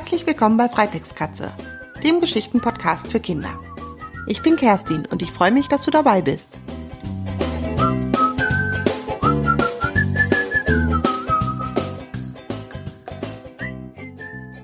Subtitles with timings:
[0.00, 1.52] Herzlich willkommen bei Freitextkatze,
[2.02, 3.60] dem Geschichtenpodcast für Kinder.
[4.26, 6.58] Ich bin Kerstin und ich freue mich, dass du dabei bist.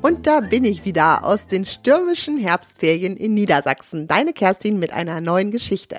[0.01, 5.21] Und da bin ich wieder aus den stürmischen Herbstferien in Niedersachsen, deine Kerstin mit einer
[5.21, 5.99] neuen Geschichte.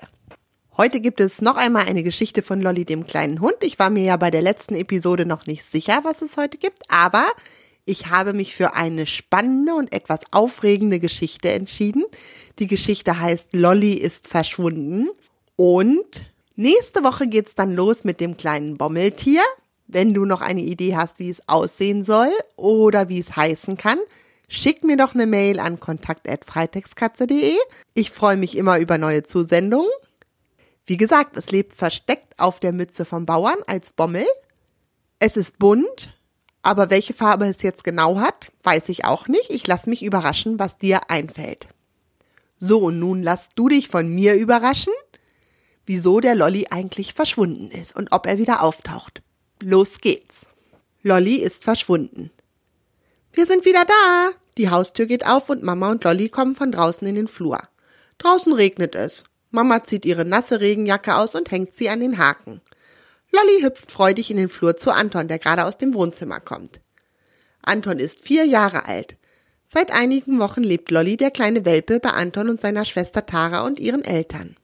[0.77, 3.57] Heute gibt es noch einmal eine Geschichte von Lolly dem kleinen Hund.
[3.61, 6.81] Ich war mir ja bei der letzten Episode noch nicht sicher, was es heute gibt,
[6.89, 7.27] aber
[7.87, 12.03] ich habe mich für eine spannende und etwas aufregende Geschichte entschieden.
[12.59, 15.09] Die Geschichte heißt Lolly ist verschwunden
[15.55, 19.41] und nächste Woche geht's dann los mit dem kleinen Bommeltier.
[19.87, 23.99] Wenn du noch eine Idee hast, wie es aussehen soll oder wie es heißen kann,
[24.49, 27.55] schick mir doch eine Mail an kontakt@freitextkatze.de.
[27.93, 29.89] Ich freue mich immer über neue Zusendungen.
[30.85, 34.25] Wie gesagt, es lebt versteckt auf der Mütze vom Bauern als Bommel.
[35.19, 36.16] Es ist bunt,
[36.67, 39.49] aber welche Farbe es jetzt genau hat, weiß ich auch nicht.
[39.51, 41.65] Ich lasse mich überraschen, was dir einfällt.
[42.57, 44.91] So, und nun lass du dich von mir überraschen,
[45.85, 49.21] wieso der Lolly eigentlich verschwunden ist und ob er wieder auftaucht.
[49.63, 50.45] Los geht's.
[51.03, 52.31] Lolly ist verschwunden.
[53.31, 54.31] Wir sind wieder da.
[54.57, 57.59] Die Haustür geht auf und Mama und Lolly kommen von draußen in den Flur.
[58.17, 59.23] Draußen regnet es.
[59.51, 62.59] Mama zieht ihre nasse Regenjacke aus und hängt sie an den Haken.
[63.31, 66.79] Lolly hüpft freudig in den Flur zu Anton, der gerade aus dem Wohnzimmer kommt.
[67.61, 69.17] Anton ist vier Jahre alt.
[69.69, 73.79] Seit einigen Wochen lebt Lolly, der kleine Welpe, bei Anton und seiner Schwester Tara und
[73.79, 74.55] ihren Eltern.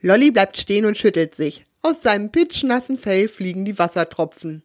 [0.00, 1.66] Lolly bleibt stehen und schüttelt sich.
[1.82, 4.62] Aus seinem pitschnassen Fell fliegen die Wassertropfen.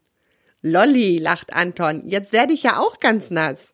[0.62, 3.74] Lolly, lacht Anton, jetzt werde ich ja auch ganz nass.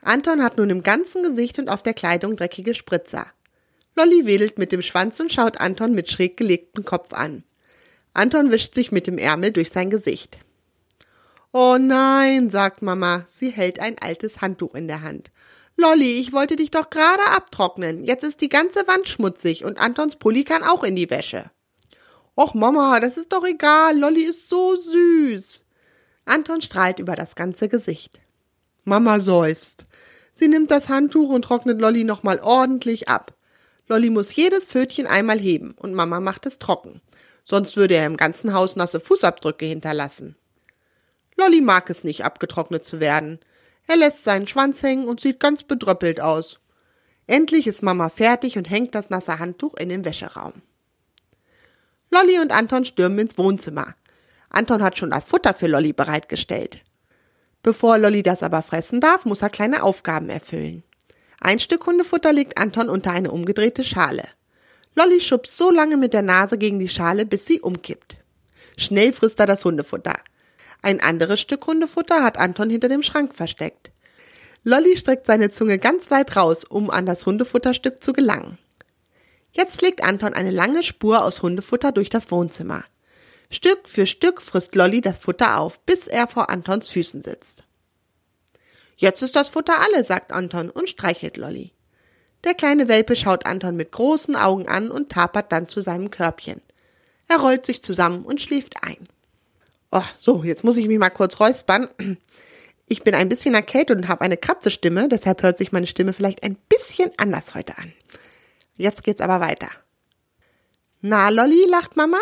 [0.00, 3.26] Anton hat nun im ganzen Gesicht und auf der Kleidung dreckige Spritzer.
[3.96, 7.42] Lolly wedelt mit dem Schwanz und schaut Anton mit schräg gelegtem Kopf an.
[8.14, 10.38] Anton wischt sich mit dem Ärmel durch sein Gesicht.
[11.52, 13.24] Oh nein, sagt Mama.
[13.26, 15.30] Sie hält ein altes Handtuch in der Hand.
[15.76, 18.04] Lolly, ich wollte dich doch gerade abtrocknen.
[18.04, 21.50] Jetzt ist die ganze Wand schmutzig und Antons Pulli kann auch in die Wäsche.
[22.36, 23.98] Och Mama, das ist doch egal.
[23.98, 25.64] Lolly ist so süß.
[26.24, 28.20] Anton strahlt über das ganze Gesicht.
[28.84, 29.86] Mama seufzt.
[30.32, 33.34] Sie nimmt das Handtuch und trocknet Lolly nochmal ordentlich ab.
[33.88, 37.00] Lolly muss jedes Pfötchen einmal heben und Mama macht es trocken.
[37.48, 40.36] Sonst würde er im ganzen Haus nasse Fußabdrücke hinterlassen.
[41.38, 43.38] Lolly mag es nicht, abgetrocknet zu werden.
[43.86, 46.60] Er lässt seinen Schwanz hängen und sieht ganz bedröppelt aus.
[47.26, 50.60] Endlich ist Mama fertig und hängt das nasse Handtuch in den Wäscheraum.
[52.10, 53.94] Lolly und Anton stürmen ins Wohnzimmer.
[54.50, 56.82] Anton hat schon das Futter für Lolly bereitgestellt.
[57.62, 60.82] Bevor Lolly das aber fressen darf, muss er kleine Aufgaben erfüllen.
[61.40, 64.24] Ein Stück Hundefutter legt Anton unter eine umgedrehte Schale.
[64.98, 68.16] Lolly schubst so lange mit der Nase gegen die Schale, bis sie umkippt.
[68.76, 70.14] Schnell frisst er das Hundefutter.
[70.82, 73.92] Ein anderes Stück Hundefutter hat Anton hinter dem Schrank versteckt.
[74.64, 78.58] Lolly streckt seine Zunge ganz weit raus, um an das Hundefutterstück zu gelangen.
[79.52, 82.82] Jetzt legt Anton eine lange Spur aus Hundefutter durch das Wohnzimmer.
[83.50, 87.62] Stück für Stück frisst Lolly das Futter auf, bis er vor Antons Füßen sitzt.
[88.96, 91.70] Jetzt ist das Futter alle, sagt Anton und streichelt Lolly.
[92.44, 96.60] Der kleine Welpe schaut Anton mit großen Augen an und tapert dann zu seinem Körbchen.
[97.28, 98.96] Er rollt sich zusammen und schläft ein.
[99.90, 101.88] Oh, so, jetzt muss ich mich mal kurz räuspern.
[102.86, 106.42] Ich bin ein bisschen erkältet und habe eine Kratzestimme, deshalb hört sich meine Stimme vielleicht
[106.42, 107.92] ein bisschen anders heute an.
[108.76, 109.68] Jetzt geht's aber weiter.
[111.02, 112.18] Na, Lolly, lacht Mama.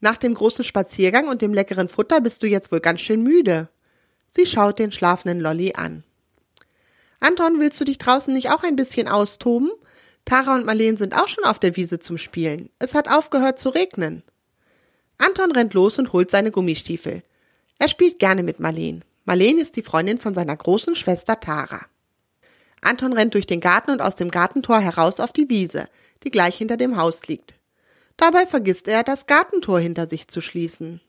[0.00, 3.68] Nach dem großen Spaziergang und dem leckeren Futter bist du jetzt wohl ganz schön müde.
[4.28, 6.04] Sie schaut den schlafenden Lolly an.
[7.20, 9.70] Anton, willst du dich draußen nicht auch ein bisschen austoben?
[10.24, 12.70] Tara und Marleen sind auch schon auf der Wiese zum Spielen.
[12.78, 14.22] Es hat aufgehört zu regnen.
[15.16, 17.22] Anton rennt los und holt seine Gummistiefel.
[17.78, 19.04] Er spielt gerne mit Marleen.
[19.24, 21.80] Marleen ist die Freundin von seiner großen Schwester Tara.
[22.80, 25.88] Anton rennt durch den Garten und aus dem Gartentor heraus auf die Wiese,
[26.22, 27.54] die gleich hinter dem Haus liegt.
[28.16, 31.00] Dabei vergisst er, das Gartentor hinter sich zu schließen.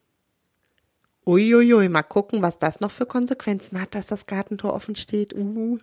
[1.25, 5.33] Uiuiui, mal gucken, was das noch für Konsequenzen hat, dass das Gartentor offen steht.
[5.33, 5.79] Uh.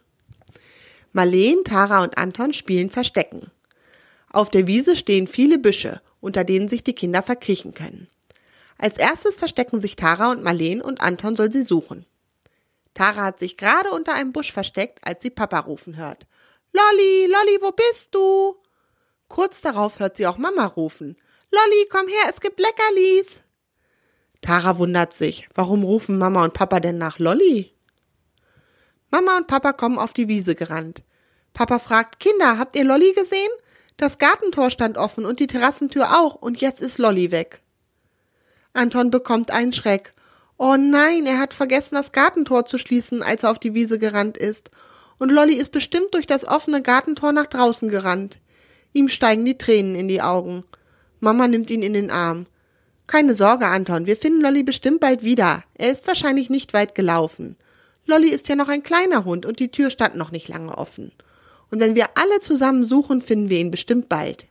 [1.16, 3.50] Marleen, Tara und Anton spielen Verstecken.
[4.30, 8.08] Auf der Wiese stehen viele Büsche, unter denen sich die Kinder verkriechen können.
[8.76, 12.04] Als erstes verstecken sich Tara und Marleen und Anton soll sie suchen.
[12.92, 16.26] Tara hat sich gerade unter einem Busch versteckt, als sie Papa rufen hört.
[16.74, 18.56] Lolli, Lolli, wo bist du?
[19.28, 21.16] Kurz darauf hört sie auch Mama rufen.
[21.50, 23.42] Lolli, komm her, es gibt Leckerlis.
[24.42, 27.72] Tara wundert sich, warum rufen Mama und Papa denn nach Lolli?
[29.16, 31.02] Mama und Papa kommen auf die Wiese gerannt.
[31.54, 33.48] Papa fragt, Kinder, habt ihr Lolli gesehen?
[33.96, 37.62] Das Gartentor stand offen und die Terrassentür auch, und jetzt ist Lolli weg.
[38.74, 40.12] Anton bekommt einen Schreck.
[40.58, 44.36] Oh nein, er hat vergessen, das Gartentor zu schließen, als er auf die Wiese gerannt
[44.36, 44.70] ist.
[45.16, 48.38] Und Lolly ist bestimmt durch das offene Gartentor nach draußen gerannt.
[48.92, 50.62] Ihm steigen die Tränen in die Augen.
[51.20, 52.44] Mama nimmt ihn in den Arm.
[53.06, 55.64] Keine Sorge, Anton, wir finden Lolly bestimmt bald wieder.
[55.72, 57.56] Er ist wahrscheinlich nicht weit gelaufen.
[58.06, 61.12] Lolly ist ja noch ein kleiner Hund und die Tür stand noch nicht lange offen.
[61.70, 64.46] Und wenn wir alle zusammen suchen, finden wir ihn bestimmt bald.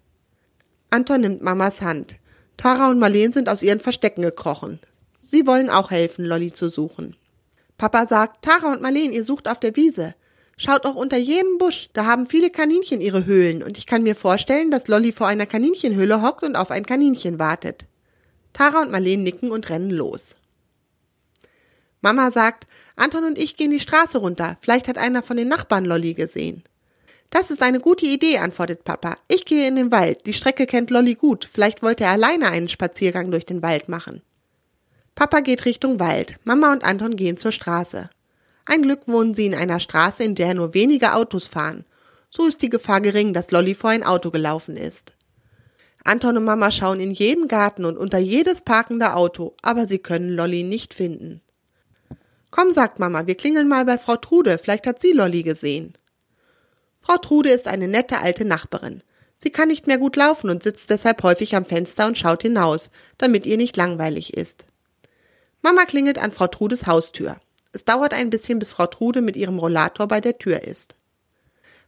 [0.89, 2.17] Anton nimmt Mamas Hand.
[2.57, 4.79] Tara und Marleen sind aus ihren Verstecken gekrochen.
[5.21, 7.15] Sie wollen auch helfen, Lolly zu suchen.
[7.77, 10.15] Papa sagt, Tara und Marleen, ihr sucht auf der Wiese.
[10.57, 14.15] Schaut auch unter jedem Busch, da haben viele Kaninchen ihre Höhlen und ich kann mir
[14.15, 17.87] vorstellen, dass Lolly vor einer Kaninchenhöhle hockt und auf ein Kaninchen wartet.
[18.53, 20.37] Tara und Marleen nicken und rennen los.
[22.05, 25.85] Mama sagt, Anton und ich gehen die Straße runter, vielleicht hat einer von den Nachbarn
[25.85, 26.61] Lolly gesehen.
[27.31, 29.17] Das ist eine gute Idee, antwortet Papa.
[29.27, 32.69] Ich gehe in den Wald, die Strecke kennt Lolly gut, vielleicht wollte er alleine einen
[32.69, 34.21] Spaziergang durch den Wald machen.
[35.15, 38.11] Papa geht Richtung Wald, Mama und Anton gehen zur Straße.
[38.65, 41.85] Ein Glück wohnen sie in einer Straße, in der nur wenige Autos fahren.
[42.29, 45.13] So ist die Gefahr gering, dass Lolly vor ein Auto gelaufen ist.
[46.03, 50.29] Anton und Mama schauen in jeden Garten und unter jedes parkende Auto, aber sie können
[50.29, 51.41] Lolly nicht finden.
[52.55, 55.97] Komm, sagt Mama, wir klingeln mal bei Frau Trude, vielleicht hat sie Lolly gesehen.
[57.01, 59.03] Frau Trude ist eine nette alte Nachbarin.
[59.35, 62.91] Sie kann nicht mehr gut laufen und sitzt deshalb häufig am Fenster und schaut hinaus,
[63.17, 64.63] damit ihr nicht langweilig ist.
[65.63, 67.41] Mama klingelt an Frau Trudes Haustür.
[67.73, 70.95] Es dauert ein bisschen, bis Frau Trude mit ihrem Rollator bei der Tür ist.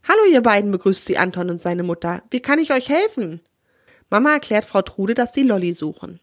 [0.06, 2.22] Hallo, ihr beiden, begrüßt sie Anton und seine Mutter.
[2.28, 3.40] Wie kann ich euch helfen?
[4.10, 6.20] Mama erklärt Frau Trude, dass sie Lolly suchen.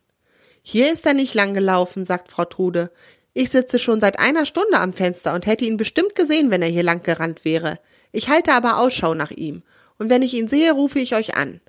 [0.62, 2.92] Hier ist er nicht lang gelaufen, sagt Frau Trude.
[3.38, 6.70] Ich sitze schon seit einer Stunde am Fenster und hätte ihn bestimmt gesehen, wenn er
[6.70, 7.80] hier lang gerannt wäre.
[8.14, 9.62] Ich halte aber Ausschau nach ihm.
[10.00, 11.60] Und wenn ich ihn sehe, rufe ich euch an.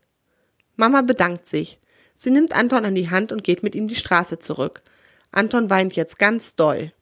[0.76, 1.80] Mama bedankt sich.
[2.14, 4.82] Sie nimmt Anton an die Hand und geht mit ihm die Straße zurück.
[5.32, 6.92] Anton weint jetzt ganz doll.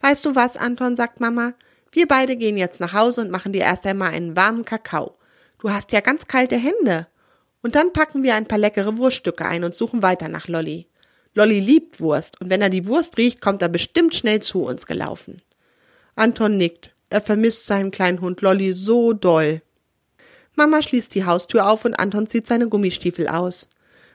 [0.00, 1.54] Weißt du was, Anton, sagt Mama,
[1.90, 5.16] wir beide gehen jetzt nach Hause und machen dir erst einmal einen warmen Kakao.
[5.58, 7.06] Du hast ja ganz kalte Hände.
[7.62, 10.86] Und dann packen wir ein paar leckere Wurststücke ein und suchen weiter nach Lolly.
[11.34, 14.86] Lolly liebt Wurst, und wenn er die Wurst riecht, kommt er bestimmt schnell zu uns
[14.86, 15.42] gelaufen.
[16.14, 16.92] Anton nickt.
[17.10, 19.62] Er vermisst seinen kleinen Hund Lolly so doll.
[20.56, 23.68] Mama schließt die Haustür auf und Anton zieht seine Gummistiefel aus.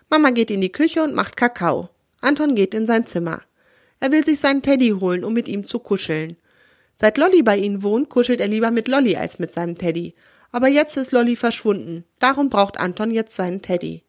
[0.10, 1.90] Mama geht in die Küche und macht Kakao.
[2.22, 3.42] Anton geht in sein Zimmer.
[4.00, 6.38] Er will sich seinen Teddy holen, um mit ihm zu kuscheln.
[6.96, 10.16] Seit Lolly bei ihnen wohnt, kuschelt er lieber mit Lolly als mit seinem Teddy.
[10.52, 12.06] Aber jetzt ist Lolly verschwunden.
[12.20, 14.04] Darum braucht Anton jetzt seinen Teddy.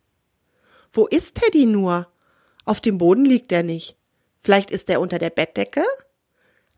[0.92, 2.08] Wo ist Teddy nur?
[2.64, 3.96] Auf dem Boden liegt er nicht.
[4.42, 5.84] Vielleicht ist er unter der Bettdecke?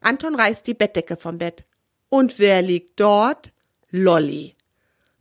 [0.00, 1.64] Anton reißt die Bettdecke vom Bett.
[2.08, 3.52] Und wer liegt dort?
[3.90, 4.56] Lolly.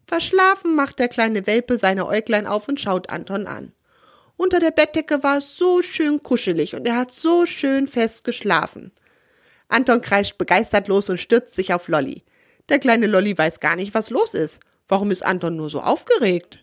[0.07, 3.73] Verschlafen macht der kleine Welpe seine Äuglein auf und schaut Anton an.
[4.37, 8.91] Unter der Bettdecke war es so schön kuschelig und er hat so schön fest geschlafen.
[9.67, 12.23] Anton kreischt begeistert los und stürzt sich auf Lolly.
[12.67, 14.59] Der kleine Lolly weiß gar nicht, was los ist.
[14.87, 16.60] Warum ist Anton nur so aufgeregt?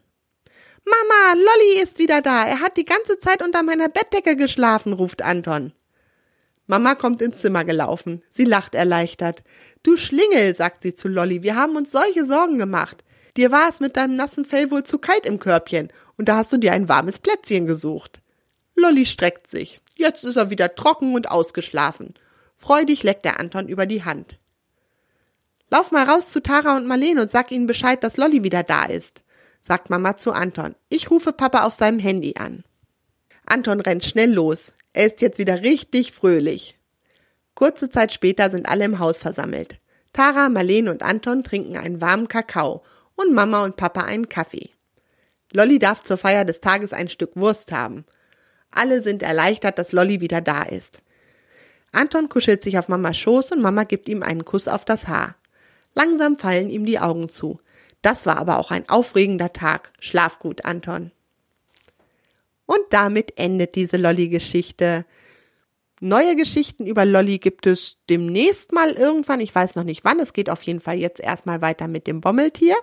[0.88, 2.46] Mama, Lolly ist wieder da.
[2.46, 5.72] Er hat die ganze Zeit unter meiner Bettdecke geschlafen, ruft Anton.
[6.66, 8.22] Mama kommt ins Zimmer gelaufen.
[8.30, 9.42] Sie lacht erleichtert.
[9.82, 13.04] Du Schlingel, sagt sie zu Lolly, wir haben uns solche Sorgen gemacht.
[13.36, 16.52] Dir war es mit deinem nassen Fell wohl zu kalt im Körbchen und da hast
[16.52, 18.20] du dir ein warmes Plätzchen gesucht.
[18.74, 19.80] Lolly streckt sich.
[19.96, 22.14] Jetzt ist er wieder trocken und ausgeschlafen.
[22.54, 24.38] Freudig leckt der Anton über die Hand.
[25.70, 28.84] Lauf mal raus zu Tara und Marlene und sag ihnen Bescheid, dass Lolly wieder da
[28.84, 29.22] ist,
[29.68, 30.74] sagt Mama zu Anton.
[30.88, 32.64] Ich rufe Papa auf seinem Handy an.
[33.44, 34.72] Anton rennt schnell los.
[34.94, 36.76] Er ist jetzt wieder richtig fröhlich.
[37.54, 39.78] Kurze Zeit später sind alle im Haus versammelt.
[40.14, 42.82] Tara, Marlene und Anton trinken einen warmen Kakao
[43.14, 44.70] und Mama und Papa einen Kaffee.
[45.52, 48.06] Lolly darf zur Feier des Tages ein Stück Wurst haben.
[48.70, 51.02] Alle sind erleichtert, dass Lolly wieder da ist.
[51.92, 55.36] Anton kuschelt sich auf Mamas Schoß und Mama gibt ihm einen Kuss auf das Haar.
[55.94, 57.60] Langsam fallen ihm die Augen zu.
[58.02, 59.92] Das war aber auch ein aufregender Tag.
[59.98, 61.10] Schlaf gut, Anton.
[62.66, 65.04] Und damit endet diese Lolly-Geschichte.
[66.00, 69.40] Neue Geschichten über Lolly gibt es demnächst mal irgendwann.
[69.40, 70.20] Ich weiß noch nicht wann.
[70.20, 72.76] Es geht auf jeden Fall jetzt erstmal weiter mit dem Bommeltier.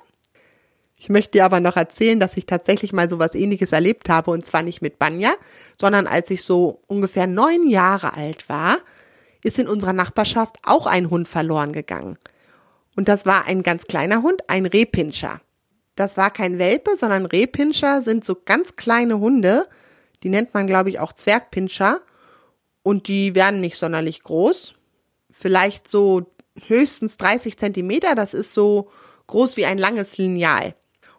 [0.97, 4.31] Ich möchte dir aber noch erzählen, dass ich tatsächlich mal so was ähnliches erlebt habe
[4.31, 5.33] und zwar nicht mit Banja,
[5.79, 8.79] sondern als ich so ungefähr neun Jahre alt war,
[9.43, 12.17] ist in unserer Nachbarschaft auch ein Hund verloren gegangen.
[12.95, 15.41] Und das war ein ganz kleiner Hund, ein Rehpinscher.
[15.95, 19.67] Das war kein Welpe, sondern Rehpinscher sind so ganz kleine Hunde.
[20.23, 22.01] Die nennt man, glaube ich, auch Zwergpinscher.
[22.83, 24.73] Und die werden nicht sonderlich groß.
[25.31, 26.31] Vielleicht so
[26.67, 28.15] höchstens 30 Zentimeter.
[28.15, 28.89] Das ist so
[29.27, 30.75] groß wie ein langes Lineal.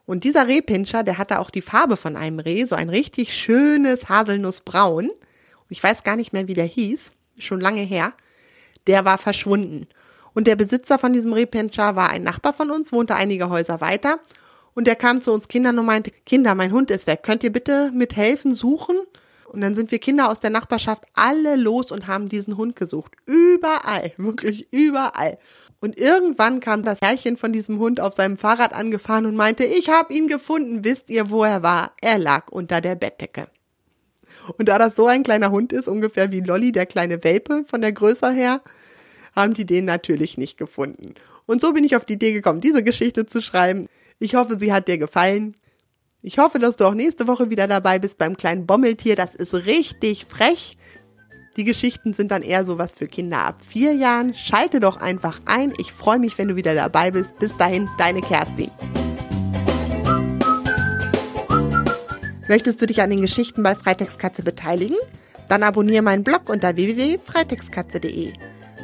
[0.07, 4.09] Und dieser Rehpinscher, der hatte auch die Farbe von einem Reh, so ein richtig schönes
[4.09, 5.11] Haselnussbraun.
[5.69, 7.13] Ich weiß gar nicht mehr, wie der hieß.
[7.39, 8.15] schon lange her,
[8.87, 9.89] der war verschwunden.
[10.37, 14.19] Und der Besitzer von diesem Rehpinscher war ein Nachbar von uns, wohnte einige Häuser weiter.
[14.75, 17.23] Und der kam zu uns Kindern und meinte, Kinder, mein Hund ist weg.
[17.23, 18.97] Könnt ihr bitte mithelfen, suchen?
[19.47, 23.13] Und dann sind wir Kinder aus der Nachbarschaft alle los und haben diesen Hund gesucht.
[23.25, 25.39] Überall, wirklich überall.
[25.81, 29.89] Und irgendwann kam das Herrchen von diesem Hund auf seinem Fahrrad angefahren und meinte, ich
[29.89, 30.85] habe ihn gefunden.
[30.85, 31.93] Wisst ihr, wo er war?
[32.03, 33.47] Er lag unter der Bettdecke.
[34.59, 37.81] Und da das so ein kleiner Hund ist, ungefähr wie Lolly, der kleine Welpe von
[37.81, 38.61] der Größe her,
[39.37, 41.15] haben die den natürlich nicht gefunden.
[41.47, 43.87] Und so bin ich auf die Idee gekommen, diese Geschichte zu schreiben.
[44.19, 45.57] Ich hoffe, sie hat dir gefallen.
[46.23, 49.15] Ich hoffe, dass du auch nächste Woche wieder dabei bist beim kleinen Bommeltier.
[49.15, 50.77] Das ist richtig frech.
[51.57, 54.35] Die Geschichten sind dann eher sowas für Kinder ab vier Jahren.
[54.35, 55.73] Schalte doch einfach ein.
[55.79, 57.39] Ich freue mich, wenn du wieder dabei bist.
[57.39, 58.71] Bis dahin, deine Kerstin.
[62.49, 64.97] Möchtest du dich an den Geschichten bei Freitagskatze beteiligen?
[65.49, 68.35] Dann abonniere meinen Blog unter www.freitagskatze.de.